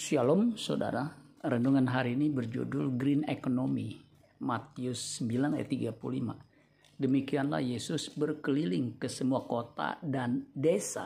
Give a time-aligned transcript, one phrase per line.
[0.00, 1.12] Shalom saudara,
[1.44, 4.00] renungan hari ini berjudul Green Economy,
[4.40, 6.40] Matius 9 ayat 35.
[6.96, 11.04] Demikianlah Yesus berkeliling ke semua kota dan desa.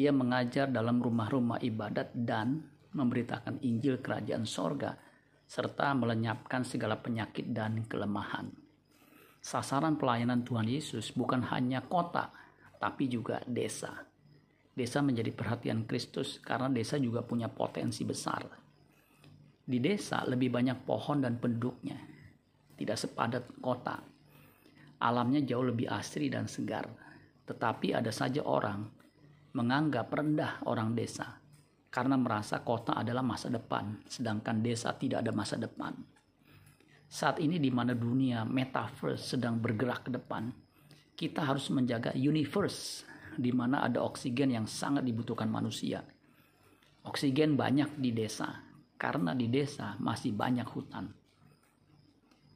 [0.00, 2.64] Ia mengajar dalam rumah-rumah ibadat dan
[2.96, 4.96] memberitakan Injil kerajaan sorga,
[5.44, 8.48] serta melenyapkan segala penyakit dan kelemahan.
[9.44, 12.32] Sasaran pelayanan Tuhan Yesus bukan hanya kota,
[12.80, 14.13] tapi juga desa
[14.74, 18.42] desa menjadi perhatian Kristus karena desa juga punya potensi besar.
[19.64, 21.96] Di desa lebih banyak pohon dan penduduknya,
[22.76, 23.96] tidak sepadat kota.
[25.00, 26.84] Alamnya jauh lebih asri dan segar,
[27.46, 28.84] tetapi ada saja orang
[29.54, 31.38] menganggap rendah orang desa
[31.94, 35.94] karena merasa kota adalah masa depan, sedangkan desa tidak ada masa depan.
[37.06, 40.50] Saat ini di mana dunia metaverse sedang bergerak ke depan,
[41.14, 43.06] kita harus menjaga universe
[43.36, 46.02] di mana ada oksigen yang sangat dibutuhkan manusia.
[47.04, 48.64] Oksigen banyak di desa
[48.96, 51.12] karena di desa masih banyak hutan.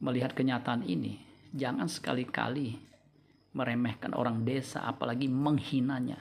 [0.01, 1.21] Melihat kenyataan ini,
[1.53, 2.79] jangan sekali-kali
[3.53, 6.17] meremehkan orang desa apalagi menghinanya.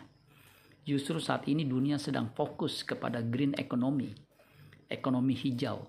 [0.84, 4.12] Justru saat ini dunia sedang fokus kepada green economy.
[4.88, 5.84] Ekonomi hijau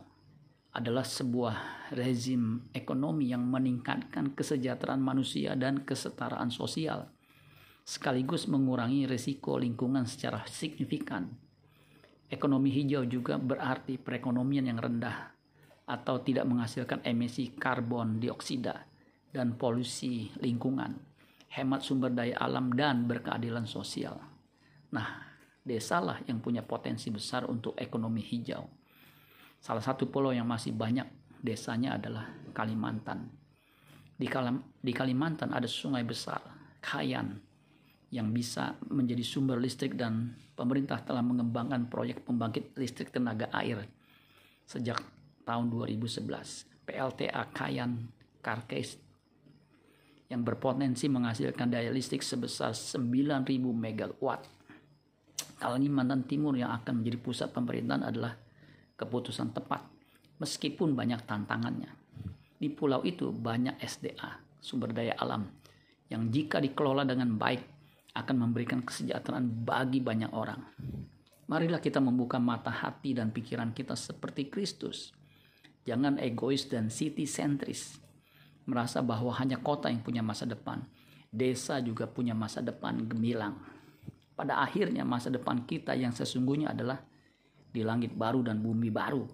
[0.74, 7.10] adalah sebuah rezim ekonomi yang meningkatkan kesejahteraan manusia dan kesetaraan sosial
[7.88, 11.24] sekaligus mengurangi risiko lingkungan secara signifikan.
[12.28, 15.32] Ekonomi hijau juga berarti perekonomian yang rendah
[15.88, 18.84] atau tidak menghasilkan emisi karbon dioksida
[19.32, 21.00] dan polusi lingkungan,
[21.56, 24.20] hemat sumber daya alam dan berkeadilan sosial.
[24.92, 25.24] Nah,
[25.64, 28.68] desalah yang punya potensi besar untuk ekonomi hijau.
[29.64, 31.08] Salah satu pulau yang masih banyak
[31.40, 33.32] desanya adalah Kalimantan.
[34.20, 36.44] Di, Kalimantan ada sungai besar,
[36.84, 37.47] Kayan,
[38.08, 43.84] yang bisa menjadi sumber listrik dan pemerintah telah mengembangkan proyek pembangkit listrik tenaga air
[44.64, 45.00] sejak
[45.44, 46.68] tahun 2011.
[46.88, 48.08] PLTA Kayan
[48.40, 48.96] Karkes
[50.32, 54.44] yang berpotensi menghasilkan daya listrik sebesar 9.000 megawatt.
[55.60, 58.32] Kalimantan Timur yang akan menjadi pusat pemerintahan adalah
[58.96, 59.84] keputusan tepat
[60.40, 61.92] meskipun banyak tantangannya.
[62.56, 65.44] Di pulau itu banyak SDA, sumber daya alam,
[66.08, 67.77] yang jika dikelola dengan baik
[68.14, 70.62] akan memberikan kesejahteraan bagi banyak orang.
[71.48, 75.16] Marilah kita membuka mata hati dan pikiran kita seperti Kristus.
[75.88, 77.96] Jangan egois dan city sentris.
[78.68, 80.84] Merasa bahwa hanya kota yang punya masa depan.
[81.32, 83.56] Desa juga punya masa depan gemilang.
[84.36, 87.00] Pada akhirnya masa depan kita yang sesungguhnya adalah
[87.72, 89.24] di langit baru dan bumi baru.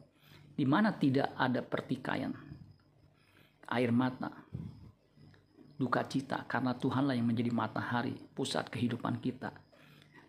[0.54, 2.30] Di mana tidak ada pertikaian.
[3.74, 4.30] Air mata,
[5.74, 9.50] duka cita karena Tuhanlah yang menjadi matahari, pusat kehidupan kita.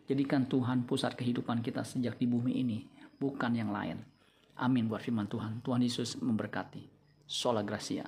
[0.05, 2.85] Jadikan Tuhan pusat kehidupan kita sejak di bumi ini,
[3.17, 4.01] bukan yang lain.
[4.55, 5.59] Amin buat firman Tuhan.
[5.65, 6.87] Tuhan Yesus memberkati.
[7.25, 8.05] Sola Gracia.